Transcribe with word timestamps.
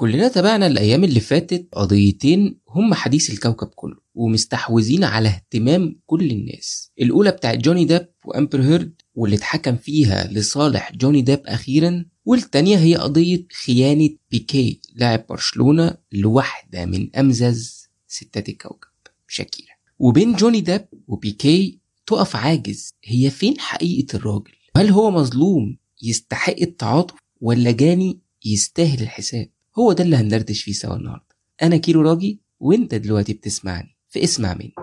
كلنا 0.00 0.28
تابعنا 0.28 0.66
الأيام 0.66 1.04
اللي 1.04 1.20
فاتت 1.20 1.68
قضيتين 1.72 2.60
هم 2.68 2.94
حديث 2.94 3.30
الكوكب 3.30 3.66
كله 3.66 3.96
ومستحوذين 4.14 5.04
على 5.04 5.28
اهتمام 5.28 6.00
كل 6.06 6.30
الناس. 6.30 6.90
الأولى 7.00 7.30
بتاعت 7.30 7.58
جوني 7.58 7.84
ديب 7.84 8.06
وأمبر 8.24 8.62
هيرد 8.62 8.94
واللي 9.14 9.36
اتحكم 9.36 9.76
فيها 9.76 10.28
لصالح 10.32 10.92
جوني 10.92 11.22
ديب 11.22 11.40
أخيرا 11.46 12.04
والتانية 12.24 12.76
هي 12.76 12.96
قضية 12.96 13.46
خيانة 13.64 14.10
بيكي 14.30 14.80
لاعب 14.94 15.26
برشلونة 15.28 15.94
لواحدة 16.12 16.86
من 16.86 17.16
أمزز 17.16 17.88
ستات 18.08 18.48
الكوكب 18.48 18.88
شاكيرا. 19.28 19.74
وبين 19.98 20.32
جوني 20.32 20.60
ديب 20.60 20.84
وبيكي 21.08 21.78
تقف 22.06 22.36
عاجز 22.36 22.90
هي 23.04 23.30
فين 23.30 23.60
حقيقة 23.60 24.16
الراجل؟ 24.16 24.52
هل 24.76 24.90
هو 24.90 25.10
مظلوم 25.10 25.76
يستحق 26.02 26.56
التعاطف 26.60 27.14
ولا 27.40 27.70
جاني 27.70 28.20
يستاهل 28.44 29.02
الحساب؟ 29.02 29.48
هو 29.80 29.92
ده 29.92 30.04
اللي 30.04 30.16
هندردش 30.16 30.62
فيه 30.62 30.72
سوا 30.72 30.96
النهارده. 30.96 31.36
أنا 31.62 31.76
كيلو 31.76 32.00
راجي 32.00 32.40
وأنت 32.60 32.94
دلوقتي 32.94 33.32
بتسمعني 33.32 33.96
في 34.08 34.24
اسمع 34.24 34.54
مني 34.54 34.74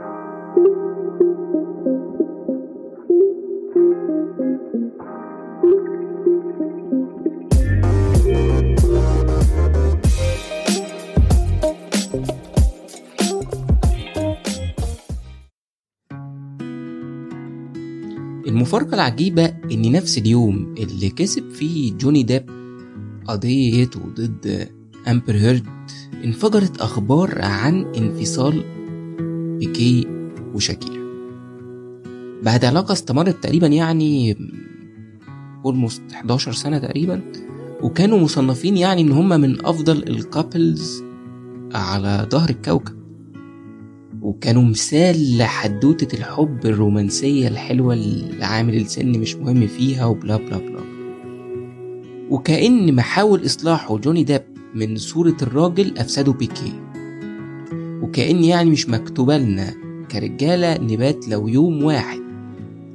المفارقة 18.47 18.93
العجيبة 18.95 19.45
إن 19.45 19.91
نفس 19.91 20.17
اليوم 20.17 20.75
اللي 20.77 21.09
كسب 21.09 21.49
فيه 21.49 21.93
جوني 21.93 22.23
ديب 22.23 22.49
قضيته 23.27 23.99
ضد 23.99 24.76
أمبر 25.07 25.35
هيرد 25.35 25.63
انفجرت 26.23 26.81
أخبار 26.81 27.41
عن 27.41 27.85
انفصال 27.97 28.63
بيكي 29.59 30.07
وشاكيرا. 30.53 31.07
بعد 32.43 32.65
علاقة 32.65 32.91
استمرت 32.91 33.43
تقريبا 33.43 33.67
يعني 33.67 34.37
almost 35.65 36.01
11 36.13 36.51
سنة 36.51 36.77
تقريبا 36.77 37.21
وكانوا 37.81 38.19
مصنفين 38.19 38.77
يعني 38.77 39.01
إن 39.01 39.11
هم 39.11 39.29
من 39.29 39.65
أفضل 39.65 39.97
ال 39.97 40.11
couples 40.11 41.03
على 41.73 42.27
ظهر 42.31 42.49
الكوكب. 42.49 42.97
وكانوا 44.21 44.63
مثال 44.63 45.37
لحدوتة 45.37 46.15
الحب 46.15 46.65
الرومانسية 46.65 47.47
الحلوة 47.47 47.93
اللي 47.93 48.45
عامل 48.45 48.75
السن 48.75 49.19
مش 49.19 49.35
مهم 49.35 49.67
فيها 49.67 50.05
وبلا 50.05 50.37
بلا 50.37 50.57
بلا. 50.57 50.81
وكأن 52.29 52.95
محاول 52.95 53.45
إصلاحه 53.45 53.97
جوني 53.97 54.23
ديب 54.23 54.56
من 54.77 54.97
صورة 54.97 55.37
الراجل 55.41 55.97
أفسده 55.97 56.31
بيكي. 56.31 56.73
وكأن 58.01 58.43
يعني 58.43 58.69
مش 58.69 58.89
مكتوبة 58.89 59.37
لنا 59.37 59.73
كرجالة 60.11 60.77
نبات 60.77 61.27
لو 61.27 61.47
يوم 61.47 61.83
واحد 61.83 62.19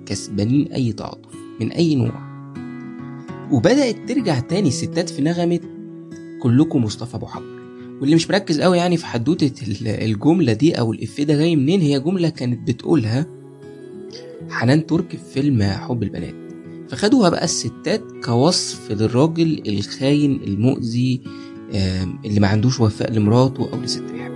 كسبانين 0.06 0.72
أي 0.72 0.92
تعاطف 0.92 1.34
من 1.60 1.72
أي 1.72 1.94
نوع. 1.94 2.32
وبدأت 3.52 4.08
ترجع 4.08 4.38
تاني 4.40 4.68
الستات 4.68 5.10
في 5.10 5.22
نغمة 5.22 5.60
كلكم 6.42 6.84
مصطفى 6.84 7.16
أبو 7.16 7.26
حجر 7.26 7.62
واللي 8.00 8.14
مش 8.14 8.30
مركز 8.30 8.60
قوي 8.60 8.78
يعني 8.78 8.96
في 8.96 9.06
حدوتة 9.06 9.52
الجملة 9.86 10.52
دي 10.52 10.78
أو 10.78 10.92
الإفيه 10.92 11.24
ده 11.24 11.34
جاي 11.36 11.56
منين؟ 11.56 11.80
هي 11.80 12.00
جملة 12.00 12.28
كانت 12.28 12.68
بتقولها 12.68 13.26
حنان 14.50 14.86
ترك 14.86 15.10
في 15.10 15.32
فيلم 15.34 15.62
حب 15.62 16.02
البنات. 16.02 16.34
فخدوها 16.88 17.28
بقى 17.30 17.44
الستات 17.44 18.02
كوصف 18.24 18.92
للراجل 18.92 19.62
الخاين 19.68 20.40
المؤذي 20.46 21.20
اللي 21.74 22.40
ما 22.40 22.46
عندوش 22.48 22.80
وفاء 22.80 23.12
لمراته 23.12 23.72
أو 23.72 23.80
لست 23.80 24.02
بيحبها 24.02 24.32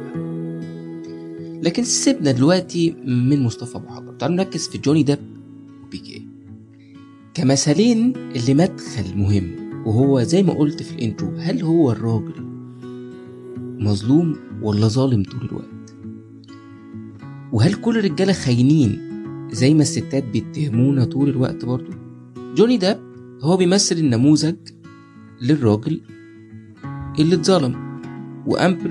لكن 1.63 1.85
سيبنا 1.85 2.31
دلوقتي 2.31 2.97
من 3.07 3.43
مصطفى 3.43 3.77
أبو 3.77 3.89
حجر. 3.89 4.13
تعالوا 4.13 4.37
نركز 4.37 4.69
في 4.69 4.79
جوني 4.79 5.03
ديب 5.03 5.19
وبيكي. 5.85 6.27
كمثالين 7.35 8.13
اللي 8.17 8.55
مدخل 8.55 9.17
مهم 9.17 9.67
وهو 9.87 10.23
زي 10.23 10.43
ما 10.43 10.53
قلت 10.53 10.83
في 10.83 10.95
الإنترو 10.95 11.37
هل 11.37 11.63
هو 11.63 11.91
الراجل 11.91 12.47
مظلوم 13.79 14.37
ولا 14.63 14.89
ظالم 14.89 15.23
طول 15.23 15.45
الوقت؟ 15.45 15.95
وهل 17.53 17.75
كل 17.75 17.99
الرجالة 17.99 18.33
خاينين 18.33 18.99
زي 19.53 19.75
ما 19.75 19.83
الستات 19.83 20.25
بيتهمونا 20.25 21.05
طول 21.05 21.29
الوقت 21.29 21.65
برضو؟ 21.65 21.93
جوني 22.55 22.77
داب 22.77 23.01
هو 23.41 23.57
بيمثل 23.57 23.97
النموذج 23.97 24.57
للراجل 25.43 26.01
اللي 27.19 27.35
اتظلم 27.35 28.01
وأمبر 28.47 28.91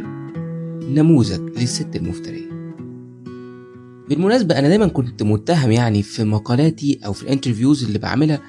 نموذج 0.90 1.59
للست 1.59 1.96
المفترية. 1.96 2.56
بالمناسبة 4.09 4.59
أنا 4.59 4.68
دايما 4.68 4.88
كنت 4.88 5.24
متهم 5.24 5.72
يعني 5.72 6.03
في 6.03 6.24
مقالاتي 6.24 7.00
أو 7.06 7.13
في 7.13 7.24
ال 7.24 7.29
interviews 7.29 7.84
اللي 7.84 8.00
بعملها 8.00 8.41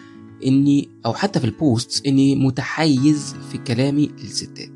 إني 0.47 0.89
أو 1.07 1.15
حتى 1.15 1.41
في 1.41 1.45
ال 1.45 1.55
posts 1.55 2.03
إني 2.07 2.37
متحيز 2.37 3.35
في 3.51 3.59
كلامي 3.59 4.11
للستات. 4.23 4.71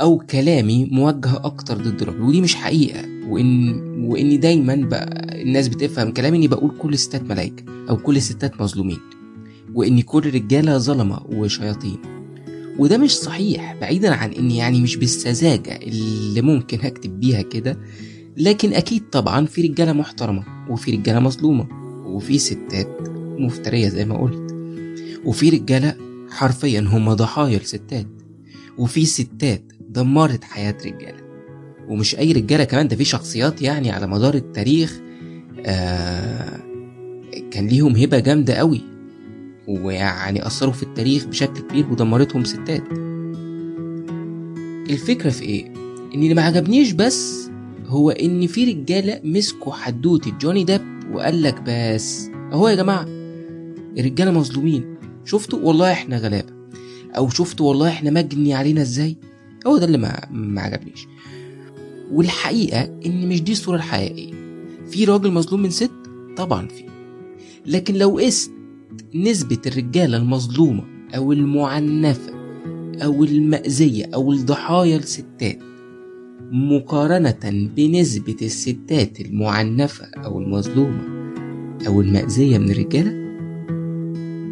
أو 0.00 0.18
كلامي 0.18 0.88
موجه 0.92 1.36
أكتر 1.36 1.76
ضد 1.76 2.02
الراجل. 2.02 2.22
ودي 2.22 2.40
مش 2.40 2.54
حقيقة. 2.54 3.04
وإن 3.28 3.80
وإني 4.04 4.36
دايما 4.36 4.74
بقى 4.74 5.42
الناس 5.42 5.68
بتفهم 5.68 6.10
كلامي 6.10 6.36
إني 6.36 6.48
بقول 6.48 6.70
كل 6.78 6.92
الستات 6.92 7.22
ملايكة 7.22 7.64
أو 7.90 7.96
كل 7.96 8.16
الستات 8.16 8.60
مظلومين. 8.60 8.98
وإن 9.74 10.00
كل 10.00 10.18
الرجاله 10.28 10.78
ظلمة 10.78 11.20
وشياطين. 11.32 12.19
وده 12.78 12.98
مش 12.98 13.16
صحيح 13.16 13.76
بعيدا 13.80 14.14
عن 14.14 14.32
إني 14.32 14.56
يعني 14.56 14.80
مش 14.80 14.96
بالسذاجة 14.96 15.76
اللي 15.76 16.42
ممكن 16.42 16.78
هكتب 16.82 17.20
بيها 17.20 17.42
كده 17.42 17.78
لكن 18.36 18.72
أكيد 18.72 19.02
طبعا 19.10 19.46
في 19.46 19.62
رجالة 19.62 19.92
محترمة 19.92 20.44
وفي 20.70 20.90
رجالة 20.90 21.20
مظلومة 21.20 21.68
وفي 22.06 22.38
ستات 22.38 22.98
مفترية 23.38 23.88
زي 23.88 24.04
ما 24.04 24.18
قلت 24.18 24.54
وفي 25.24 25.48
رجالة 25.50 25.94
حرفيا 26.30 26.80
هم 26.80 27.12
ضحايا 27.14 27.56
الستات 27.56 28.06
وفي 28.78 29.06
ستات 29.06 29.62
دمرت 29.88 30.44
حياة 30.44 30.76
رجالة. 30.86 31.20
ومش 31.88 32.14
أي 32.18 32.32
رجالة 32.32 32.64
كمان 32.64 32.88
ده 32.88 32.96
في 32.96 33.04
شخصيات 33.04 33.62
يعني 33.62 33.90
على 33.90 34.06
مدار 34.06 34.34
التاريخ 34.34 35.00
آه 35.66 36.60
كان 37.50 37.66
ليهم 37.66 37.96
هبة 37.96 38.18
جامدة 38.18 38.54
قوي. 38.54 38.80
ويعني 39.78 40.46
أثروا 40.46 40.72
في 40.72 40.82
التاريخ 40.82 41.24
بشكل 41.24 41.60
كبير 41.60 41.86
ودمرتهم 41.90 42.44
ستات. 42.44 42.82
الفكرة 44.90 45.30
في 45.30 45.42
إيه؟ 45.42 45.66
إن 46.14 46.22
اللي 46.22 46.34
ما 46.34 46.42
عجبنيش 46.42 46.92
بس 46.92 47.50
هو 47.86 48.10
إن 48.10 48.46
في 48.46 48.64
رجالة 48.64 49.20
مسكوا 49.24 49.72
حدوتة 49.72 50.30
جوني 50.30 50.64
ديب 50.64 50.82
وقال 51.12 51.42
لك 51.42 51.62
بس. 51.66 52.28
أهو 52.52 52.68
يا 52.68 52.74
جماعة 52.74 53.06
الرجالة 53.98 54.30
مظلومين. 54.30 54.96
شفتوا؟ 55.24 55.58
والله 55.58 55.92
إحنا 55.92 56.18
غلابة. 56.18 56.52
أو 57.16 57.28
شفتوا؟ 57.28 57.68
والله 57.68 57.88
إحنا 57.88 58.10
مجني 58.10 58.54
علينا 58.54 58.82
إزاي؟ 58.82 59.16
هو 59.66 59.78
ده 59.78 59.84
اللي 59.84 59.98
ما, 59.98 60.20
ما 60.30 60.60
عجبنيش. 60.60 61.06
والحقيقة 62.12 62.82
إن 63.06 63.28
مش 63.28 63.42
دي 63.42 63.52
الصورة 63.52 63.76
الحقيقية. 63.76 64.32
في 64.90 65.04
راجل 65.04 65.32
مظلوم 65.32 65.62
من 65.62 65.70
ست؟ 65.70 65.90
طبعا 66.36 66.68
في. 66.68 66.84
لكن 67.66 67.94
لو 67.94 68.18
قست 68.18 68.52
نسبة 69.14 69.58
الرجالة 69.66 70.16
المظلومة 70.16 70.84
أو 71.16 71.32
المعنفة 71.32 72.32
أو 73.04 73.24
المأذية 73.24 74.04
أو 74.14 74.32
الضحايا 74.32 74.96
الستات 74.96 75.58
مقارنة 76.52 77.70
بنسبة 77.76 78.36
الستات 78.42 79.20
المعنفة 79.20 80.04
أو 80.06 80.38
المظلومة 80.40 81.00
أو 81.86 82.00
المأذية 82.00 82.58
من 82.58 82.70
الرجالة 82.70 83.20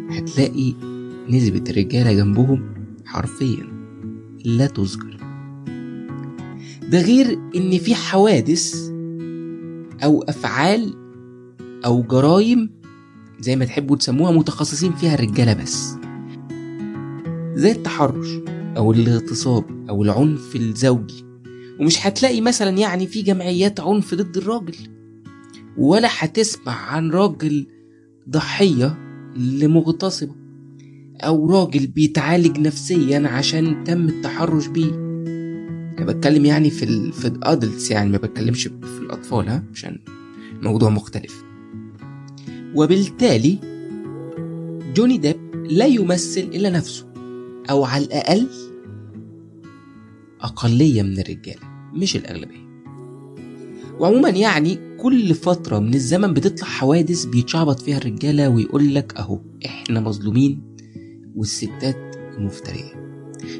هتلاقي 0.09 0.73
نسبة 1.29 1.63
الرجالة 1.69 2.13
جنبهم 2.13 2.73
حرفيا 3.05 3.67
لا 4.45 4.67
تذكر. 4.67 5.17
ده 6.91 7.01
غير 7.01 7.39
إن 7.55 7.77
في 7.77 7.95
حوادث 7.95 8.89
أو 10.03 10.23
أفعال 10.23 10.93
أو 11.85 12.03
جرائم 12.03 12.69
زي 13.39 13.55
ما 13.55 13.65
تحبوا 13.65 13.95
تسموها 13.95 14.31
متخصصين 14.31 14.93
فيها 14.93 15.13
الرجالة 15.13 15.53
بس. 15.53 15.95
زي 17.55 17.71
التحرش 17.71 18.27
أو 18.77 18.91
الاغتصاب 18.91 19.89
أو 19.89 20.03
العنف 20.03 20.55
الزوجي. 20.55 21.25
ومش 21.79 22.07
هتلاقي 22.07 22.41
مثلا 22.41 22.69
يعني 22.77 23.07
في 23.07 23.21
جمعيات 23.21 23.79
عنف 23.79 24.13
ضد 24.13 24.37
الراجل. 24.37 24.75
ولا 25.77 26.09
هتسمع 26.11 26.73
عن 26.73 27.11
راجل 27.11 27.67
ضحية 28.29 28.97
لمغتصبة. 29.35 30.35
أو 31.19 31.49
راجل 31.51 31.87
بيتعالج 31.87 32.59
نفسيا 32.59 33.27
عشان 33.27 33.83
تم 33.83 34.07
التحرش 34.07 34.67
بيه. 34.67 34.91
أنا 35.99 36.05
بتكلم 36.05 36.45
يعني 36.45 36.69
في 36.69 36.85
ال 36.85 37.13
في 37.13 37.27
الادلتس 37.27 37.91
يعني 37.91 38.09
ما 38.09 38.17
بتكلمش 38.17 38.63
في 38.63 38.99
الأطفال 39.01 39.49
ها؟ 39.49 39.63
عشان 39.73 39.99
موضوع 40.61 40.89
مختلف. 40.89 41.48
وبالتالي 42.75 43.57
جوني 44.95 45.17
ديب 45.17 45.37
لا 45.69 45.85
يمثل 45.85 46.41
إلا 46.41 46.69
نفسه 46.69 47.05
أو 47.69 47.85
على 47.85 48.05
الأقل 48.05 48.47
أقلية 50.41 51.01
من 51.01 51.19
الرجالة 51.19 51.61
مش 51.93 52.15
الأغلبية. 52.15 52.69
وعموما 53.99 54.29
يعني 54.29 54.79
كل 54.97 55.33
فترة 55.33 55.79
من 55.79 55.93
الزمن 55.93 56.33
بتطلع 56.33 56.67
حوادث 56.67 57.25
بيتشعبط 57.25 57.79
فيها 57.79 57.97
الرجالة 57.97 58.49
ويقول 58.49 58.95
لك 58.95 59.17
أهو 59.17 59.39
إحنا 59.65 59.99
مظلومين 59.99 60.75
والستات 61.35 62.15
مفترية. 62.37 63.08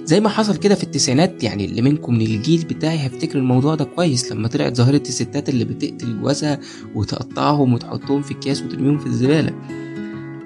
زي 0.04 0.20
ما 0.20 0.30
حصل 0.30 0.58
كده 0.58 0.76
في 0.76 0.84
التسعينات 0.84 1.44
يعني 1.44 1.66
اللي 1.66 1.82
منكم 1.82 2.14
من 2.14 2.22
الجيل 2.22 2.66
بتاعي 2.66 3.00
هيفتكر 3.00 3.38
الموضوع 3.40 3.76
ده 3.76 3.86
كويس. 3.86 4.32
لما 4.32 4.48
طلعت 4.48 4.76
ظاهرة 4.76 5.02
الستات 5.02 5.50
اللي 5.50 5.66
بتقتل 5.66 6.20
جوازها 6.22 6.60
وتقطعهم 6.96 7.74
وتحطهم 7.74 8.22
في 8.22 8.34
اكياس 8.34 8.62
وترميهم 8.64 8.98
في 8.98 9.06
الزبالة. 9.06 9.54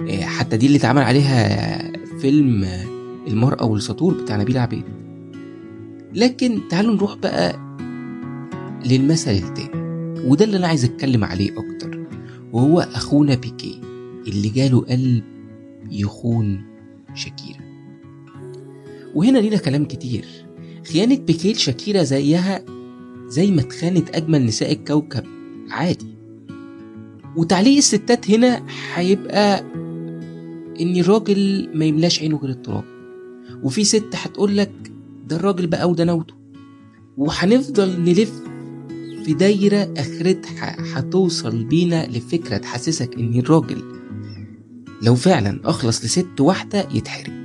إيه، 0.08 0.24
حتى 0.24 0.58
دي 0.58 0.66
اللي 0.66 0.78
اتعمل 0.78 1.02
عليها 1.02 1.92
فيلم 2.20 2.68
المرأة 3.28 3.66
والسطور 3.66 4.14
بتاع 4.14 4.38
نبيل 4.38 4.58
عبيد. 4.58 4.84
لكن 6.14 6.60
تعالوا 6.70 6.96
نروح 6.96 7.16
بقى 7.16 7.60
للمثل 8.86 9.32
التاني 9.32 9.84
وده 10.28 10.46
اللي 10.46 10.58
أنا 10.58 10.68
عايز 10.68 10.86
أتكلم 10.86 11.24
عليه 11.24 11.52
أكتر 11.52 12.08
وهو 12.54 12.80
أخونا 12.80 13.36
بيكي 13.36 13.82
اللي 14.28 14.50
جاله 14.50 14.82
قلب 14.82 15.24
يخون 15.92 16.64
شاكيرا. 17.16 17.63
وهنا 19.16 19.40
لينا 19.40 19.58
كلام 19.58 19.86
كتير. 19.86 20.26
خيانة 20.88 21.18
بيكي 21.18 21.52
لشاكيرا 21.54 22.04
زيها 22.04 22.66
زي 23.28 23.52
ما 23.52 23.62
اتخانت 23.62 24.16
أجمل 24.16 24.46
نساء 24.46 24.72
الكوكب. 24.72 25.24
عادي. 25.70 26.16
وتعليق 27.36 27.78
الستات 27.78 28.32
هنا 28.32 28.66
هيبقى 28.94 29.60
إن 30.82 30.98
الراجل 30.98 31.70
ما 31.76 31.86
يملاش 31.86 32.20
عينه 32.22 32.38
غير 32.38 32.50
التراب. 32.50 32.84
وفي 33.64 33.84
ست 33.84 34.10
هتقولك 34.14 34.72
ده 35.28 35.36
الراجل 35.36 35.68
بقى 35.68 35.90
وده 35.90 36.04
نوته. 36.04 36.34
وهنفضل 37.18 38.00
نلف 38.02 38.32
في 39.26 39.34
دايرة 39.34 39.94
آخرتها 39.98 40.78
هتوصل 40.80 41.64
بينا 41.64 42.08
لفكرة 42.08 42.58
تحسسك 42.58 43.16
إن 43.16 43.40
الراجل 43.40 43.84
لو 45.02 45.16
فعلا 45.16 45.60
أخلص 45.66 46.06
لست 46.06 46.42
واحدة 46.42 46.88
يتحرق. 46.94 47.43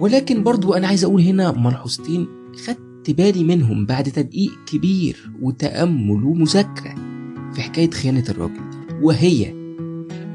ولكن 0.00 0.42
برضو 0.42 0.74
أنا 0.74 0.86
عايز 0.86 1.04
أقول 1.04 1.22
هنا 1.22 1.52
ملحوظتين 1.52 2.26
خدت 2.66 3.10
بالي 3.10 3.44
منهم 3.44 3.86
بعد 3.86 4.04
تدقيق 4.04 4.52
كبير 4.66 5.30
وتأمل 5.42 6.24
ومذاكرة 6.24 6.94
في 7.54 7.62
حكاية 7.62 7.90
خيانة 7.90 8.24
الراجل. 8.28 8.70
دي 8.70 8.94
وهي 9.02 9.50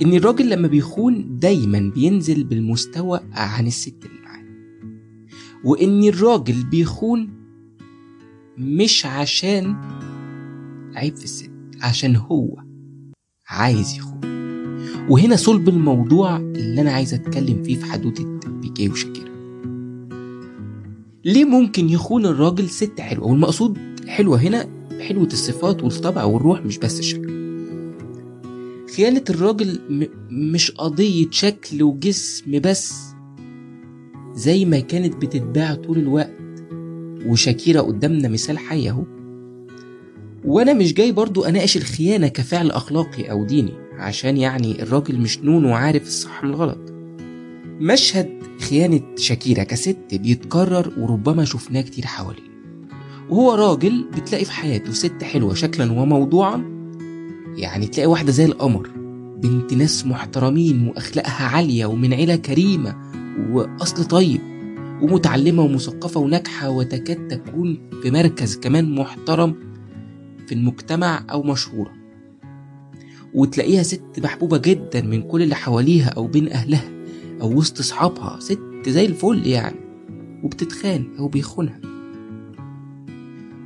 إن 0.01 0.13
الراجل 0.13 0.49
لما 0.49 0.67
بيخون 0.67 1.39
دايما 1.39 1.91
بينزل 1.95 2.43
بالمستوى 2.43 3.19
عن 3.33 3.67
الست 3.67 4.05
اللي 4.05 4.21
معاه. 4.25 4.43
وإن 5.63 6.03
الراجل 6.03 6.63
بيخون 6.63 7.29
مش 8.57 9.05
عشان 9.05 9.75
عيب 10.95 11.15
في 11.15 11.23
الست 11.23 11.51
عشان 11.81 12.15
هو 12.15 12.57
عايز 13.49 13.97
يخون. 13.97 14.21
وهنا 15.09 15.35
صلب 15.35 15.69
الموضوع 15.69 16.37
اللي 16.37 16.81
أنا 16.81 16.91
عايز 16.91 17.13
أتكلم 17.13 17.63
فيه 17.63 17.75
في 17.75 17.85
حدوتة 17.85 18.25
بيكي 18.47 18.89
وشاكيرا 18.89 19.30
ليه 21.25 21.45
ممكن 21.45 21.89
يخون 21.89 22.25
الراجل 22.25 22.69
ست 22.69 22.99
حلوة؟ 23.01 23.27
والمقصود 23.27 23.77
حلوة 24.07 24.37
هنا 24.41 24.67
حلوة 25.01 25.25
الصفات 25.25 25.83
والطبع 25.83 26.23
والروح 26.23 26.65
مش 26.65 26.77
بس 26.77 26.99
الشكل. 26.99 27.41
خيانة 28.95 29.23
الراجل 29.29 29.79
م- 29.89 30.05
مش 30.53 30.71
قضية 30.71 31.27
شكل 31.31 31.83
وجسم 31.83 32.59
بس. 32.59 32.93
زي 34.33 34.65
ما 34.65 34.79
كانت 34.79 35.15
بتتباع 35.25 35.73
طول 35.75 35.97
الوقت. 35.99 36.33
وشاكيرا 37.25 37.81
قدامنا 37.81 38.27
مثال 38.29 38.57
حي 38.57 38.89
اهو. 38.89 39.03
وأنا 40.45 40.73
مش 40.73 40.93
جاي 40.93 41.11
برضو 41.11 41.43
اناقش 41.43 41.77
الخيانة 41.77 42.27
كفعل 42.27 42.71
أخلاقي 42.71 43.31
أو 43.31 43.45
ديني 43.45 43.73
عشان 43.93 44.37
يعني 44.37 44.83
الراجل 44.83 45.19
مش 45.19 45.39
نون 45.39 45.65
وعارف 45.65 46.03
الصح 46.07 46.43
من 46.43 46.49
الغلط. 46.49 46.90
مشهد 47.81 48.29
خيانة 48.69 49.01
شاكيرا 49.17 49.63
كست 49.63 49.97
بيتكرر 50.13 50.93
وربما 50.97 51.45
شفناه 51.45 51.81
كتير 51.81 52.05
حواليه. 52.05 52.51
وهو 53.29 53.53
راجل 53.53 54.05
بتلاقي 54.15 54.45
في 54.45 54.51
حياته 54.51 54.93
ست 54.93 55.23
حلوة 55.23 55.53
شكلا 55.53 55.91
وموضوعا 55.91 56.63
يعني 57.57 57.87
تلاقي 57.87 58.07
واحدة 58.07 58.31
زي 58.31 58.45
القمر 58.45 58.89
بنت 59.37 59.73
ناس 59.73 60.05
محترمين 60.05 60.87
وأخلاقها 60.87 61.47
عالية 61.47 61.85
ومن 61.85 62.13
عيلة 62.13 62.35
كريمة 62.35 62.95
وأصل 63.51 64.05
طيب 64.05 64.41
ومتعلمة 65.01 65.63
ومثقفة 65.63 66.19
وناجحة 66.19 66.69
وتكاد 66.69 67.27
تكون 67.27 67.89
في 68.03 68.11
مركز 68.11 68.55
كمان 68.55 68.95
محترم 68.95 69.55
في 70.47 70.55
المجتمع 70.55 71.25
أو 71.31 71.43
مشهورة. 71.43 71.91
وتلاقيها 73.33 73.83
ست 73.83 74.19
محبوبة 74.23 74.57
جدا 74.57 75.01
من 75.01 75.21
كل 75.21 75.41
اللي 75.41 75.55
حواليها 75.55 76.09
أو 76.09 76.27
بين 76.27 76.51
أهلها. 76.51 77.00
أو 77.41 77.57
وسط 77.57 77.79
أصحابها 77.79 78.39
ست 78.39 78.59
زي 78.87 79.05
الفل 79.05 79.47
يعني 79.47 79.79
وبتتخان 80.43 81.05
أو 81.19 81.27
بيخونها. 81.27 81.79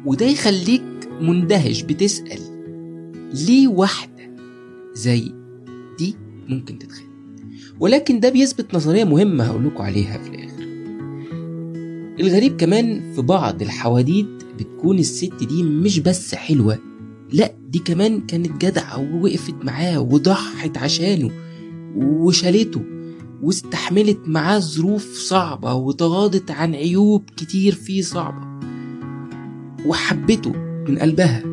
وده 0.05 0.25
يخليك 0.25 0.83
مندهش 1.21 1.81
بتسأل 1.81 2.39
ليه 3.47 3.67
واحدة 3.67 4.35
زي 4.93 5.31
دي 5.99 6.15
ممكن 6.47 6.79
تتخان؟ 6.79 7.05
ولكن 7.79 8.19
ده 8.19 8.29
بيثبت 8.29 8.75
نظرية 8.75 9.03
مهمة 9.03 9.43
هقولكوا 9.43 9.85
عليها 9.85 10.17
في 10.17 10.29
الآخر. 10.29 10.65
الغريب 12.19 12.57
كمان 12.57 13.13
في 13.15 13.21
بعض 13.21 13.61
الحواديت 13.61 14.27
بتكون 14.59 14.99
الست 14.99 15.43
دي 15.43 15.63
مش 15.63 15.99
بس 15.99 16.35
حلوة 16.35 16.79
لأ 17.33 17.53
دي 17.69 17.79
كمان 17.79 18.21
كانت 18.21 18.65
جدعة 18.65 18.99
ووقفت 19.13 19.55
معاه 19.65 19.99
وضحت 19.99 20.77
عشانه 20.77 21.31
وشالته. 21.95 22.81
واستحملت 23.45 24.19
معاه 24.27 24.59
ظروف 24.59 25.17
صعبة 25.17 25.73
وتغاضت 25.73 26.51
عن 26.51 26.75
عيوب 26.75 27.29
كتير 27.37 27.75
فيه 27.75 28.01
صعبة. 28.01 28.59
وحبته 29.85 30.51
من 30.87 30.99
قلبها 30.99 31.43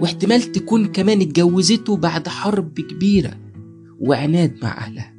واحتمال 0.00 0.52
تكون 0.52 0.86
كمان 0.86 1.20
اتجوزته 1.20 1.96
بعد 1.96 2.28
حرب 2.28 2.80
كبيرة 2.80 3.38
وعناد 4.00 4.56
مع 4.62 4.78
أهلها. 4.78 5.14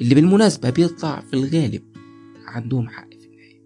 اللي 0.00 0.14
بالمناسبة 0.14 0.70
بيطلع 0.70 1.20
في 1.20 1.34
الغالب 1.34 1.82
عندهم 2.46 2.88
حق 2.88 3.10
في 3.10 3.26
النهاية. 3.26 3.62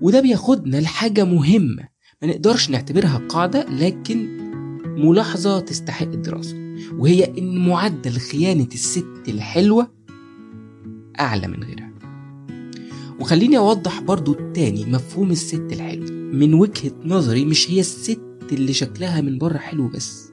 وده 0.00 0.20
بياخدنا 0.20 0.76
لحاجة 0.76 1.24
مهمة 1.24 1.88
ما 2.22 2.28
نقدرش 2.28 2.70
نعتبرها 2.70 3.22
قاعدة 3.28 3.66
لكن 3.70 4.38
ملاحظة 4.86 5.60
تستحق 5.60 6.06
الدراسة 6.06 6.56
وهي 6.92 7.38
إن 7.38 7.68
معدل 7.68 8.12
خيانة 8.12 8.68
الست 8.74 9.28
الحلوة 9.28 9.97
أعلى 11.20 11.48
من 11.48 11.62
غيرها. 11.62 11.92
وخليني 13.20 13.58
أوضح 13.58 14.00
برضو 14.00 14.32
التاني 14.32 14.84
مفهوم 14.84 15.30
الست 15.30 15.72
الحلوة 15.72 16.10
من 16.10 16.54
وجهة 16.54 16.92
نظري 17.04 17.44
مش 17.44 17.70
هي 17.70 17.80
الست 17.80 18.20
اللي 18.52 18.72
شكلها 18.72 19.20
من 19.20 19.38
بره 19.38 19.58
حلو 19.58 19.88
بس 19.88 20.28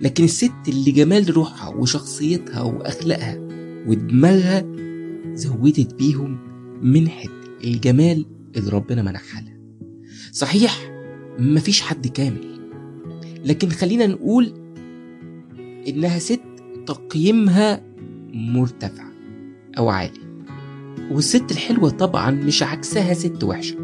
لكن 0.00 0.24
الست 0.24 0.52
اللي 0.68 0.90
جمال 0.90 1.36
روحها 1.36 1.68
وشخصيتها 1.68 2.62
وأخلاقها 2.62 3.38
ودماغها 3.86 4.66
زودت 5.34 5.94
بيهم 5.94 6.38
منحة 6.82 7.28
الجمال 7.64 8.26
اللي 8.56 8.70
ربنا 8.70 9.02
منحها 9.02 9.40
لها. 9.40 9.58
صحيح 10.32 10.92
مفيش 11.38 11.80
حد 11.80 12.06
كامل 12.06 12.60
لكن 13.44 13.68
خلينا 13.68 14.06
نقول 14.06 14.52
إنها 15.88 16.18
ست 16.18 16.40
تقييمها 16.86 17.82
مرتفع. 18.32 19.11
أو 19.78 19.88
عالي 19.88 20.20
والست 21.10 21.50
الحلوة 21.50 21.90
طبعا 21.90 22.30
مش 22.30 22.62
عكسها 22.62 23.14
ست 23.14 23.44
وحشة 23.44 23.76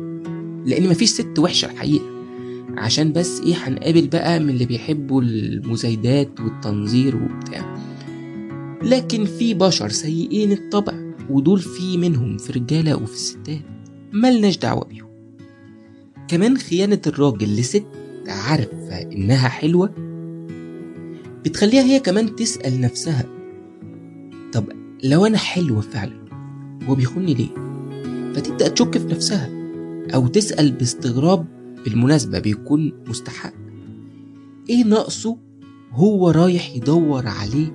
لأن 0.66 0.88
مفيش 0.88 1.08
ست 1.10 1.38
وحشة 1.38 1.70
الحقيقة. 1.70 2.04
عشان 2.76 3.12
بس 3.12 3.40
إيه 3.40 3.54
هنقابل 3.54 4.06
بقى 4.06 4.40
من 4.40 4.50
اللي 4.50 4.64
بيحبوا 4.66 5.22
المزايدات 5.22 6.40
والتنظير 6.40 7.16
وبتاع. 7.16 7.76
لكن 8.82 9.24
في 9.24 9.54
بشر 9.54 9.88
سيئين 9.88 10.52
الطبع 10.52 10.92
ودول 11.30 11.58
في 11.60 11.96
منهم 11.96 12.38
في 12.38 12.52
رجالة 12.52 12.96
وفي 12.96 13.12
الستات 13.12 13.60
ملناش 14.12 14.58
دعوة 14.58 14.84
بيهم. 14.84 15.08
كمان 16.28 16.58
خيانة 16.58 17.00
الراجل 17.06 17.56
لست 17.56 17.84
عارفة 18.28 19.02
إنها 19.02 19.48
حلوة 19.48 19.90
بتخليها 21.44 21.82
هي 21.82 22.00
كمان 22.00 22.36
تسأل 22.36 22.80
نفسها 22.80 23.24
طب 24.52 24.64
لو 25.04 25.26
أنا 25.26 25.38
حلوة 25.38 25.80
فعلا 25.80 26.18
هو 26.84 26.94
بيخوني 26.94 27.34
ليه؟ 27.34 27.48
فتبدأ 28.34 28.68
تشك 28.68 28.98
في 28.98 29.06
نفسها 29.06 29.50
أو 30.14 30.26
تسأل 30.26 30.72
باستغراب 30.72 31.46
بالمناسبة 31.84 32.38
بيكون 32.38 32.92
مستحق 33.08 33.52
إيه 34.70 34.84
ناقصه 34.84 35.36
هو 35.90 36.30
رايح 36.30 36.76
يدور 36.76 37.26
عليه 37.26 37.72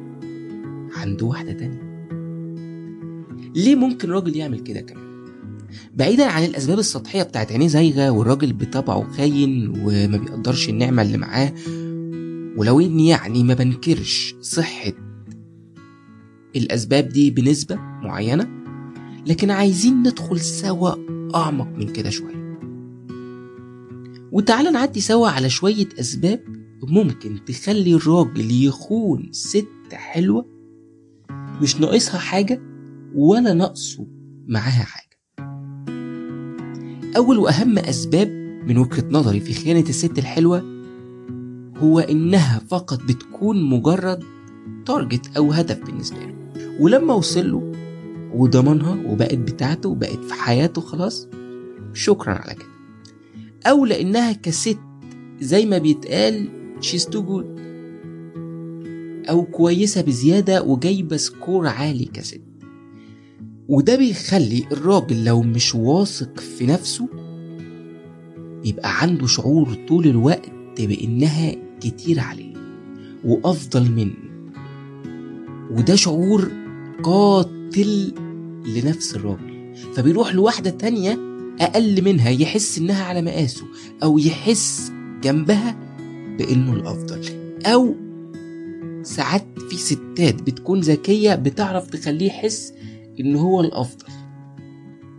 عند 0.96 1.22
واحدة 1.22 1.54
تانية 1.54 1.94
ليه 3.56 3.76
ممكن 3.76 4.10
راجل 4.10 4.36
يعمل 4.36 4.60
كده 4.60 4.82
كمان؟ 4.82 5.04
بعيدا 5.96 6.26
عن 6.26 6.44
الأسباب 6.44 6.80
السطحية 6.80 7.24
بتاعت 7.24 7.52
عينيه 7.52 7.68
زايغة 7.68 8.10
والراجل 8.10 8.54
بطبعه 8.54 9.12
خاين 9.12 9.74
وما 9.84 10.18
بيقدرش 10.18 10.70
النعمة 10.70 11.02
اللي 11.02 11.18
معاه 11.18 11.54
ولو 12.58 12.80
إني 12.80 13.08
يعني 13.08 13.44
ما 13.44 13.54
بنكرش 13.54 14.36
صحة 14.42 14.94
الأسباب 16.56 17.10
دي 17.10 17.32
بنسبة 17.32 17.76
معينة 17.76 18.48
لكن 19.28 19.52
عايزين 19.52 20.00
ندخل 20.00 20.40
سوا 20.40 20.92
أعمق 21.36 21.68
من 21.68 21.88
كده 21.94 22.10
شوية. 22.10 22.44
وتعالى 24.32 24.72
نعدي 24.72 25.02
سوا 25.02 25.28
على 25.28 25.50
شوية 25.50 25.90
أسباب 26.00 26.44
ممكن 26.84 27.46
تخلي 27.46 27.94
الراجل 27.94 28.66
يخون 28.66 29.30
ست 29.32 29.68
حلوة 29.94 30.46
مش 31.62 31.80
ناقصها 31.80 32.20
حاجة 32.20 32.62
ولا 33.16 33.54
ناقصه 33.54 34.08
معاها 34.48 34.84
حاجة. 34.84 35.04
أول 37.18 37.38
وأهم 37.38 37.78
أسباب 37.80 38.28
من 38.68 38.78
وجهة 38.78 39.06
نظري 39.12 39.40
في 39.40 39.54
خيانة 39.54 39.90
الست 39.90 40.18
الحلوة 40.18 40.64
هو 41.78 42.00
إنها 42.00 42.60
فقط 42.60 43.04
بتكون 43.04 43.64
مجرد 43.64 44.24
target 44.86 45.38
أو 45.38 45.52
هدف 45.52 45.86
بالنسبة 45.86 46.18
له. 46.20 46.43
ولما 46.80 47.14
وصل 47.14 47.52
له 47.52 47.72
وضمنها 48.36 48.98
وبقت 49.12 49.38
بتاعته 49.38 49.90
وبقت 49.90 50.20
في 50.24 50.34
حياته 50.34 50.82
خلاص 50.82 51.28
شكرا 51.94 52.34
على 52.34 52.54
كده. 52.56 52.66
أو 53.66 53.86
لأنها 53.86 54.32
كست 54.32 54.78
زي 55.42 55.66
ما 55.66 55.78
بيتقال 55.78 56.50
she's 56.82 57.04
too 57.04 57.22
good. 57.30 57.46
أو 59.30 59.44
كويسة 59.52 60.02
بزيادة 60.02 60.64
وجايبة 60.64 61.18
score 61.18 61.68
عالي 61.68 62.06
كست 62.06 62.42
وده 63.70 63.96
بيخلي 63.96 64.66
الراجل 64.72 65.26
لو 65.26 65.42
مش 65.42 65.76
واثق 65.76 66.40
في 66.40 66.66
نفسه 66.66 67.08
بيبقى 68.64 69.02
عنده 69.02 69.28
شعور 69.28 69.78
طول 69.88 70.08
الوقت 70.08 70.52
بإنها 70.80 71.56
كتير 71.82 72.20
عليه 72.20 72.54
وأفضل 73.26 73.92
منه. 73.92 74.14
وده 75.72 75.96
شعور 75.96 76.52
قاتل 77.04 78.14
لنفس 78.66 79.16
الراجل. 79.16 79.74
فبيروح 79.94 80.36
لواحدة 80.36 80.70
تانية 80.70 81.20
أقل 81.62 82.04
منها 82.04 82.30
يحس 82.30 82.78
إنها 82.78 83.04
على 83.04 83.22
مقاسه 83.22 83.66
أو 84.04 84.18
يحس 84.18 84.92
جنبها 85.24 85.78
بإنه 86.38 86.74
الأفضل. 86.74 87.22
أو 87.66 87.96
ساعات 89.04 89.46
في 89.70 89.78
ستات 89.78 90.42
بتكون 90.42 90.80
ذكية 90.80 91.36
بتعرف 91.36 91.90
تخليه 91.90 92.28
يحس 92.28 92.74
إن 93.20 93.36
هو 93.36 93.62
الأفضل. 93.62 94.08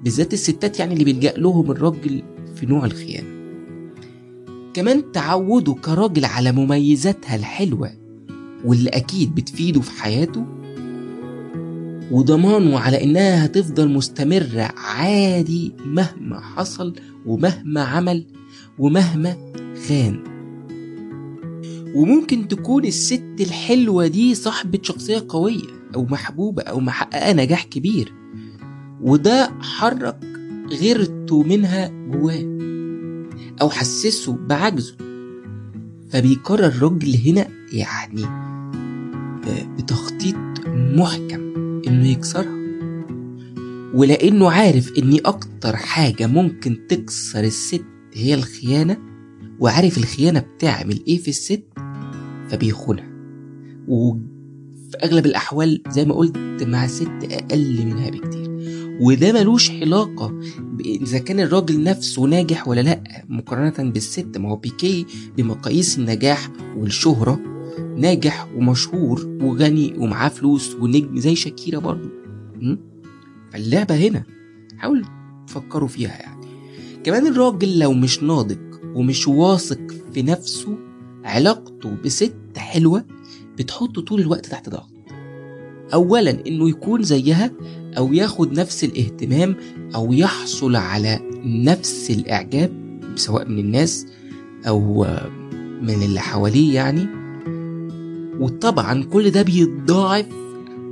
بالذات 0.02 0.32
الستات 0.32 0.78
يعني 0.78 0.92
اللي 0.92 1.04
بيلجأ 1.04 1.32
لهم 1.36 1.70
الراجل 1.70 2.22
في 2.56 2.66
نوع 2.66 2.84
الخيانة. 2.84 3.34
كمان 4.74 5.12
تعوده 5.12 5.72
كراجل 5.72 6.24
على 6.24 6.52
مميزاتها 6.52 7.36
الحلوة 7.36 7.90
واللي 8.64 8.90
أكيد 8.90 9.34
بتفيده 9.34 9.80
في 9.80 10.02
حياته 10.02 10.46
وضمانه 12.10 12.78
على 12.78 13.04
إنها 13.04 13.44
هتفضل 13.44 13.88
مستمرة 13.88 14.68
عادي 14.76 15.72
مهما 15.86 16.40
حصل 16.40 16.94
ومهما 17.26 17.80
عمل 17.80 18.26
ومهما 18.78 19.36
خان. 19.88 20.24
وممكن 21.94 22.48
تكون 22.48 22.84
الست 22.84 23.24
الحلوة 23.40 24.06
دي 24.06 24.34
صاحبة 24.34 24.78
شخصية 24.82 25.24
قوية 25.28 25.62
أو 25.94 26.04
محبوبة 26.04 26.62
أو 26.62 26.80
محققة 26.80 27.32
نجاح 27.32 27.64
كبير 27.64 28.12
وده 29.02 29.50
حرك 29.60 30.18
غيرته 30.70 31.42
منها 31.42 31.88
جواه 31.88 32.58
أو 33.62 33.70
حسسه 33.70 34.32
بعجزه. 34.48 34.96
فبيقرر 36.10 36.66
الراجل 36.66 37.16
هنا 37.26 37.46
يعني 37.72 38.24
بتخطيط 39.78 40.36
محكم. 40.68 41.63
إنه 41.86 42.08
يكسرها. 42.08 42.64
ولأنه 43.94 44.50
عارف 44.50 44.92
إن 44.98 45.18
أكتر 45.24 45.76
حاجة 45.76 46.26
ممكن 46.26 46.78
تكسر 46.88 47.44
الست 47.44 47.84
هي 48.14 48.34
الخيانة 48.34 48.96
وعارف 49.60 49.98
الخيانة 49.98 50.40
بتعمل 50.40 51.04
إيه 51.08 51.18
في 51.18 51.28
الست 51.28 51.64
فبيخونها. 52.48 53.08
وفي 53.88 54.96
أغلب 55.04 55.26
الأحوال 55.26 55.82
زي 55.88 56.04
ما 56.04 56.14
قلت 56.14 56.62
مع 56.62 56.86
ست 56.86 57.08
أقل 57.30 57.86
منها 57.86 58.10
بكتير. 58.10 58.54
وده 59.00 59.32
ملوش 59.32 59.70
علاقة 59.70 60.40
إذا 60.84 61.18
كان 61.18 61.40
الراجل 61.40 61.82
نفسه 61.82 62.22
ناجح 62.22 62.68
ولا 62.68 62.80
لأ 62.80 63.24
مقارنة 63.28 63.90
بالست. 63.90 64.38
ما 64.38 64.50
هو 64.50 64.56
بيكي 64.56 65.06
بمقاييس 65.36 65.98
النجاح 65.98 66.48
والشهرة 66.76 67.40
ناجح 67.96 68.48
ومشهور 68.56 69.38
وغني 69.42 69.94
ومعاه 69.98 70.28
فلوس 70.28 70.74
ونجم 70.74 71.18
زي 71.18 71.34
شاكيرا 71.36 71.78
برضو. 71.78 72.08
فاللعبة 73.52 73.94
هنا. 73.94 74.22
حاول 74.76 75.04
تفكروا 75.46 75.88
فيها 75.88 76.18
يعني. 76.20 76.46
كمان 77.04 77.26
الراجل 77.26 77.78
لو 77.78 77.92
مش 77.92 78.22
ناضج 78.22 78.58
ومش 78.94 79.28
واثق 79.28 79.80
في 80.12 80.22
نفسه 80.22 80.78
علاقته 81.24 81.96
بست 82.04 82.34
حلوة 82.56 83.04
بتحطه 83.58 84.02
طول 84.02 84.20
الوقت 84.20 84.46
تحت 84.46 84.68
ضغط. 84.68 84.90
أولا 85.94 86.46
إنه 86.46 86.68
يكون 86.68 87.02
زيها 87.02 87.50
أو 87.98 88.12
ياخد 88.12 88.58
نفس 88.58 88.84
الاهتمام 88.84 89.56
أو 89.94 90.12
يحصل 90.12 90.76
على 90.76 91.20
نفس 91.44 92.10
الإعجاب 92.10 93.00
سواء 93.16 93.48
من 93.48 93.58
الناس 93.58 94.06
أو 94.68 95.06
من 95.82 96.02
اللي 96.02 96.20
حواليه 96.20 96.74
يعني. 96.74 97.23
وطبعا 98.40 99.04
كل 99.04 99.30
ده 99.30 99.42
بيتضاعف 99.42 100.26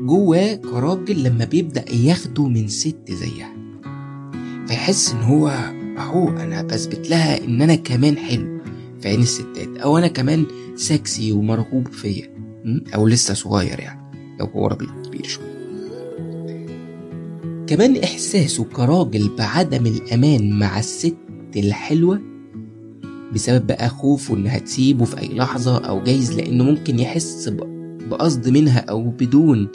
جواه 0.01 0.55
كراجل 0.55 1.23
لما 1.23 1.45
بيبدأ 1.45 1.85
ياخده 1.95 2.49
من 2.49 2.69
ست 2.69 3.11
زيها. 3.11 3.53
فيحس 4.67 5.13
إن 5.13 5.21
هو 5.23 5.49
أهو 5.99 6.29
أنا 6.29 6.63
بثبت 6.63 7.11
لها 7.11 7.45
إن 7.45 7.63
أنا 7.63 7.75
كمان 7.75 8.17
حلو 8.17 8.61
في 9.01 9.09
عين 9.09 9.21
الستات 9.21 9.77
أو 9.77 9.99
أنا 9.99 10.07
كمان 10.09 10.47
سكسي 10.77 11.33
ومرغوب 11.33 11.89
فيا 11.89 12.31
أو 12.95 13.09
لسه 13.09 13.35
صغير 13.35 13.81
يعني 13.81 14.37
لو 14.41 14.47
هو 14.47 14.67
راجل 14.67 14.89
كبير 15.07 15.23
شوية. 15.27 15.53
كمان 17.67 17.97
إحساسه 17.97 18.65
كراجل 18.65 19.31
بعدم 19.39 19.87
الأمان 19.87 20.59
مع 20.59 20.79
الست 20.79 21.17
الحلوة 21.57 22.21
بسبب 23.35 23.67
بقى 23.67 23.89
خوفه 23.89 24.35
إنها 24.37 24.59
تسيبه 24.59 25.05
في 25.05 25.21
أي 25.21 25.29
لحظة 25.35 25.79
أو 25.79 26.03
جايز 26.03 26.33
لأنه 26.33 26.65
ممكن 26.65 26.99
يحس 26.99 27.49
بقصد 28.11 28.49
منها 28.49 28.79
أو 28.79 29.11
بدون 29.11 29.69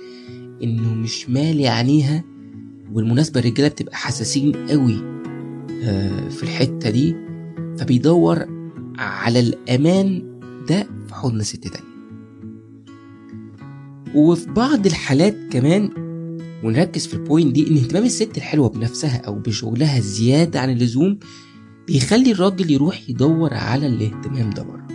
إنه 0.64 0.94
مش 0.94 1.30
مالي 1.30 1.68
عينيها 1.68 2.24
والمناسبة 2.94 3.40
الرجالة 3.40 3.68
بتبقى 3.70 3.96
حساسين 3.96 4.52
قوي 4.52 4.98
في 6.30 6.44
الحتة 6.44 6.90
دي. 6.90 7.16
فبيدور 7.78 8.46
على 8.98 9.40
الأمان 9.40 10.40
ده 10.70 10.88
في 11.08 11.14
حضن 11.16 11.44
ست 11.44 11.68
تانية. 11.68 11.88
وفي 14.16 14.52
بعض 14.52 14.86
الحالات 14.86 15.36
كمان 15.52 15.90
ونركز 16.64 17.08
في 17.08 17.14
البوينت 17.14 17.56
دي 17.56 17.68
إن 17.70 17.78
اهتمام 17.78 18.04
الست 18.04 18.38
الحلوة 18.38 18.70
بنفسها 18.70 19.18
أو 19.18 19.36
بشغلها 19.36 20.00
زيادة 20.00 20.60
عن 20.60 20.70
اللزوم 20.70 21.20
بيخلي 21.88 22.32
الراجل 22.32 22.72
يروح 22.72 23.10
يدور 23.10 23.54
على 23.54 23.88
الاهتمام 23.88 24.50
ده 24.50 24.64
بره. 24.64 24.88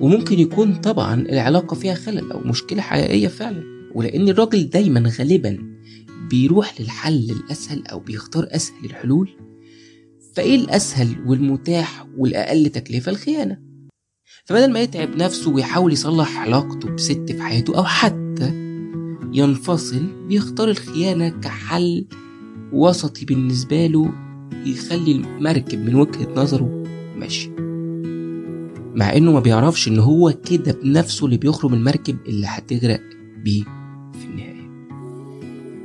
وممكن 0.00 0.38
يكون 0.38 0.74
طبعا 0.74 1.14
العلاقة 1.14 1.74
فيها 1.74 1.94
خلل 1.94 2.32
أو 2.32 2.40
مشكلة 2.40 2.82
حقيقية 2.82 3.28
فعلا 3.28 3.62
ولأن 3.94 4.28
الراجل 4.28 4.70
دايما 4.70 5.12
غالبا 5.18 5.58
بيروح 6.30 6.80
للحل 6.80 7.30
الأسهل 7.30 7.86
أو 7.86 7.98
بيختار 8.00 8.46
أسهل 8.50 8.84
الحلول. 8.84 9.30
فإيه 10.34 10.56
الأسهل 10.56 11.16
والمتاح 11.26 12.06
والأقل 12.18 12.68
تكلفة؟ 12.68 13.12
الخيانة. 13.12 13.58
فبدل 14.44 14.72
ما 14.72 14.80
يتعب 14.80 15.16
نفسه 15.16 15.50
ويحاول 15.50 15.92
يصلح 15.92 16.38
علاقته 16.38 16.90
بست 16.90 17.32
في 17.32 17.42
حياته 17.42 17.76
أو 17.78 17.84
حتى 17.84 18.52
ينفصل 19.32 20.26
بيختار 20.28 20.70
الخيانة 20.70 21.28
كحل 21.28 22.06
وسطي 22.72 23.24
بالنسبة 23.24 23.86
له 23.86 24.12
يخلي 24.66 25.12
المركب 25.12 25.78
من 25.78 25.94
وجهة 25.94 26.28
نظره 26.36 26.84
ماشي. 27.16 27.50
مع 28.94 29.16
إنه 29.16 29.32
ما 29.32 29.40
بيعرفش 29.40 29.88
إن 29.88 29.98
هو 29.98 30.34
كده 30.50 30.72
بنفسه 30.84 31.26
اللي 31.26 31.36
بيخرم 31.36 31.74
المركب 31.74 32.16
اللي 32.26 32.46
هتغرق 32.46 33.00
بيه 33.44 33.62
في 34.12 34.24
النهاية. 34.24 34.62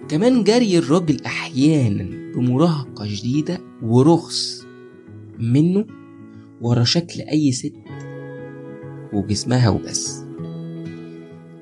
كمان 0.09 0.43
جري 0.43 0.77
الراجل 0.77 1.21
أحيانا 1.25 2.33
بمراهقة 2.36 3.05
جديدة 3.05 3.62
ورخص 3.83 4.65
منه 5.39 5.86
ورا 6.62 6.83
شكل 6.83 7.21
أي 7.21 7.51
ست 7.51 7.74
وجسمها 9.13 9.69
وبس. 9.69 10.24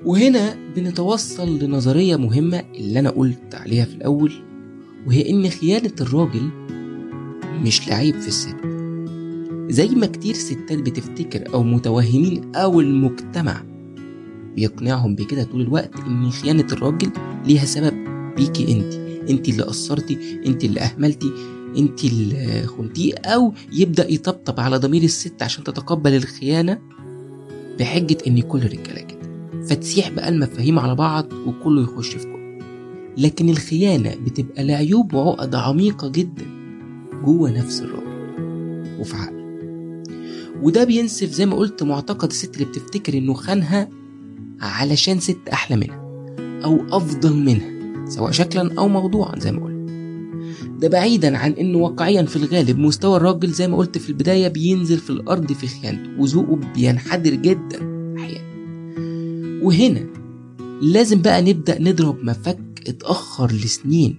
وهنا 0.06 0.58
بنتوصل 0.76 1.60
لنظرية 1.60 2.16
مهمة 2.16 2.64
اللي 2.76 3.00
أنا 3.00 3.10
قلت 3.10 3.56
عليها 3.56 3.86
في 3.86 3.96
الأول 3.96 4.32
وهي 5.08 5.30
إن 5.30 5.50
خيانة 5.50 5.94
الراجل 6.02 6.50
مش 7.64 7.88
لعيب 7.88 8.20
في 8.20 8.28
الست. 8.28 8.56
زي 9.70 9.88
ما 9.96 10.06
كتير 10.06 10.34
ستات 10.34 10.80
بتفتكر 10.80 11.54
أو 11.54 11.64
متوهمين 11.64 12.56
أو 12.56 12.82
المجتمع 12.82 13.64
بيقنعهم 14.56 15.16
بكده 15.16 15.44
طول 15.44 15.62
الوقت 15.62 15.96
إن 16.08 16.30
خيانة 16.30 16.68
الراجل 16.72 17.12
ليها 17.46 17.66
سبب. 17.66 17.94
بيكي 18.38 18.72
أنت 18.74 18.94
أنت 19.30 19.50
اللي 19.50 19.64
قصرتي 19.64 20.18
أنت 20.46 20.64
اللي 20.64 20.80
أهملتي 20.80 21.32
أنت 21.78 22.04
اللي 22.04 22.64
خنتيه 22.68 23.14
أو 23.26 23.54
يبدأ 23.74 24.12
يطبطب 24.12 24.60
على 24.60 24.78
ضمير 24.78 25.04
الست 25.04 25.44
عشان 25.44 25.64
تتقبل 25.64 26.16
الخيانة 26.16 26.80
بحجة 27.80 28.18
إن 28.28 28.42
كل 28.42 28.60
الرجالة 28.60 29.02
كده. 29.02 29.20
فتسيح 29.70 30.10
بقى 30.10 30.30
المفاهيم 30.30 30.80
على 30.80 30.96
بعض 30.96 31.34
وكله 31.34 31.82
يخش 31.84 32.10
في 32.16 32.24
كله. 32.24 32.60
لكن 33.18 33.50
الخيانة 33.50 34.16
بتبقى 34.26 34.64
لعيوب 34.64 35.14
وعقد 35.14 35.56
عميقة 35.56 36.08
جدا. 36.10 36.46
جوه 37.24 37.52
نفس 37.52 37.82
الراجل 37.82 38.06
وفي 39.00 39.16
عقله 39.16 39.46
وده 40.62 40.84
بينسف 40.84 41.30
زي 41.32 41.46
ما 41.46 41.56
قلت 41.56 41.84
معتقد 41.84 42.30
الست 42.30 42.56
اللي 42.56 42.66
بتفتكر 42.66 43.18
إنه 43.18 43.34
خانها 43.34 43.90
علشان 44.62 45.20
ست 45.20 45.50
أحلى 45.54 45.78
منها 45.78 46.06
أو 46.64 46.82
أفضل 46.98 47.36
منها 47.36 47.76
سواء 48.10 48.32
شكلا 48.32 48.74
أو 48.78 48.88
موضوعا 48.88 49.40
زي 49.40 49.52
ما 49.52 49.64
قلت. 49.66 49.76
ده 50.82 50.88
بعيدا 50.88 51.38
عن 51.38 51.52
إنه 51.52 51.78
واقعيا 51.78 52.24
في 52.24 52.36
الغالب 52.36 52.80
مستوى 52.80 53.18
الراجل 53.18 53.50
زي 53.50 53.68
ما 53.68 53.78
قلت 53.78 53.98
في 53.98 54.10
البداية 54.10 54.48
بينزل 54.48 54.98
في 54.98 55.10
الأرض 55.10 55.52
في 55.52 55.68
خيانته 55.68 56.22
وذوقه 56.22 56.56
بينحدر 56.76 57.34
جدا 57.36 57.78
أحيانا. 58.18 58.46
وهنا 59.64 60.06
لازم 60.82 61.22
بقى 61.22 61.42
نبدأ 61.42 61.82
نضرب 61.82 62.24
مفك 62.24 62.60
اتأخر 62.88 63.52
لسنين 63.52 64.16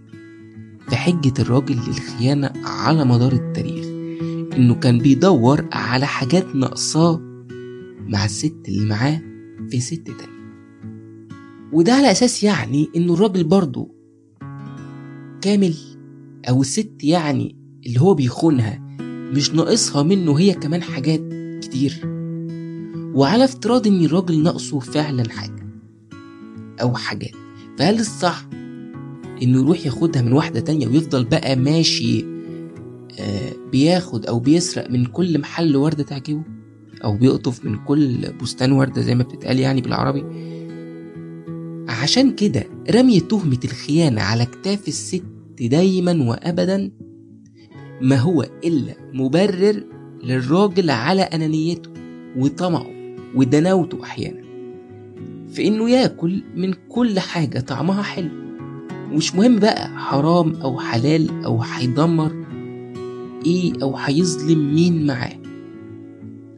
في 0.88 0.96
حجة 0.96 1.32
الراجل 1.38 1.74
للخيانة 1.74 2.52
على 2.64 3.04
مدار 3.04 3.32
التاريخ 3.32 3.86
إنه 4.56 4.74
كان 4.74 4.98
بيدور 4.98 5.68
على 5.72 6.06
حاجات 6.06 6.56
ناقصاه 6.56 7.20
مع 8.08 8.24
الست 8.24 8.56
اللي 8.68 8.84
معاه 8.84 9.22
في 9.70 9.80
ست 9.80 10.06
تانية. 10.06 10.36
وده 11.72 11.92
على 11.92 12.10
أساس 12.10 12.44
يعني 12.44 12.88
إنه 12.96 13.14
الراجل 13.14 13.44
برضه 13.44 13.90
كامل 15.40 15.74
أو 16.48 16.60
الست 16.60 17.04
يعني 17.04 17.56
اللي 17.86 18.00
هو 18.00 18.14
بيخونها 18.14 18.96
مش 19.32 19.50
ناقصها 19.50 20.02
منه 20.02 20.38
هي 20.38 20.54
كمان 20.54 20.82
حاجات 20.82 21.20
كتير. 21.62 22.00
وعلى 23.14 23.44
افتراض 23.44 23.86
إن 23.86 24.04
الراجل 24.04 24.42
ناقصه 24.42 24.78
فعلا 24.78 25.30
حاجة 25.30 25.66
أو 26.80 26.94
حاجات 26.94 27.34
فهل 27.78 28.00
الصح 28.00 28.48
إنه 29.42 29.58
يروح 29.58 29.86
ياخدها 29.86 30.22
من 30.22 30.32
واحدة 30.32 30.60
تانية 30.60 30.86
ويفضل 30.86 31.24
بقى 31.24 31.56
ماشي 31.56 32.24
آه 33.20 33.52
بياخد 33.72 34.26
أو 34.26 34.38
بيسرق 34.38 34.90
من 34.90 35.04
كل 35.06 35.38
محل 35.38 35.76
وردة 35.76 36.02
تعجبه 36.02 36.42
أو 37.04 37.16
بيقطف 37.16 37.64
من 37.64 37.76
كل 37.84 38.32
بستان 38.42 38.72
وردة 38.72 39.02
زي 39.02 39.14
ما 39.14 39.22
بتتقال 39.22 39.58
يعني 39.58 39.80
بالعربي. 39.80 40.24
عشان 41.88 42.34
كده 42.34 42.64
رمي 42.90 43.20
تهمة 43.20 43.58
الخيانة 43.64 44.22
على 44.22 44.46
كتاف 44.46 44.88
الست 44.88 45.22
دايما 45.60 46.22
وابدا 46.28 46.90
ما 48.00 48.16
هو 48.16 48.46
إلا 48.64 48.94
مبرر 49.12 49.84
للراجل 50.24 50.90
على 50.90 51.22
أنانيته 51.22 51.90
وطمعه 52.36 52.86
ودناوته 53.34 54.02
أحيانا. 54.02 54.42
في 55.48 55.66
انه 55.68 55.90
ياكل 55.90 56.42
من 56.56 56.74
كل 56.88 57.20
حاجة 57.20 57.60
طعمها 57.60 58.02
حلو. 58.02 58.45
مش 59.12 59.34
مهم 59.34 59.58
بقى 59.58 59.88
حرام 59.98 60.54
أو 60.54 60.80
حلال 60.80 61.44
أو 61.44 61.62
هيدمر 61.62 62.44
إيه 63.46 63.72
أو 63.82 63.96
هيظلم 63.96 64.75
مين 64.75 65.06
معاه. 65.06 65.38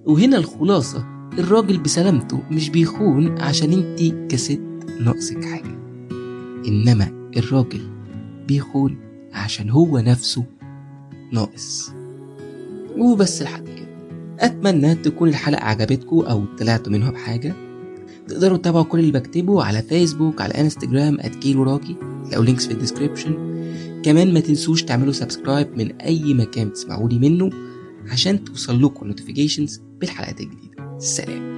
وهنا 0.06 0.37
الخلاصة 0.37 1.06
الراجل 1.38 1.78
بسلامته 1.78 2.42
مش 2.50 2.70
بيخون 2.70 3.38
عشان 3.40 3.72
انتي 3.72 4.26
كست 4.28 4.61
ناقصك 5.00 5.44
حاجة. 5.44 5.78
إنما 6.68 7.30
الراجل 7.37 7.80
بيخون 8.48 8.98
عشان 9.32 9.70
هو 9.70 9.98
نفسه 9.98 10.44
ناقص. 11.32 11.92
وبس 12.98 13.42
لحد 13.42 13.64
كده. 13.64 13.88
أتمنى 14.40 14.94
تكون 14.94 15.28
الحلقة 15.28 15.64
عجبتكم 15.64 16.20
أو 16.20 16.44
طلعتوا 16.58 16.92
منها 16.92 17.11
بحاجة. 17.11 17.54
تقدروا 18.28 18.56
تتابعوا 18.58 18.84
كل 18.84 18.98
اللي 18.98 19.12
بكتبه 19.12 19.64
على 19.64 19.82
فيسبوك 19.82 20.40
على 20.40 20.54
انستجرام 20.54 21.16
@كيلو 21.16 21.62
راكي 21.62 21.96
لو 22.32 22.42
links 22.42 22.66
في 22.66 22.72
ال 22.72 22.79
description 22.79 23.48
كمان 24.04 24.34
ما 24.34 24.40
تنسوش 24.40 24.82
تعملوا 24.82 25.12
subscribe 25.12 25.68
من 25.76 25.92
أي 25.92 26.34
مكان 26.34 26.72
تسمعوني 26.72 27.18
منه 27.18 27.50
عشان 28.10 28.44
توصل 28.44 28.82
لكم 28.82 29.06
notifications 29.06 29.82
بالحلقات 30.00 30.40
الجديدة. 30.40 30.98
سلام. 30.98 31.57